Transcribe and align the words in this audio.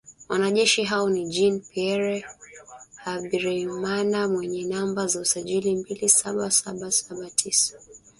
Wanajeshi 0.29 0.83
hao 0.89 1.07
ni 1.09 1.25
“Jean 1.29 1.59
Pierre 1.59 2.25
Habyarimana 2.95 4.27
mwenye 4.27 4.65
namba 4.65 5.07
za 5.07 5.19
usajili 5.19 5.75
mbili 5.75 6.09
saba 6.09 6.51
saba 6.51 6.91
saba 6.91 7.29
tisa. 7.29 7.77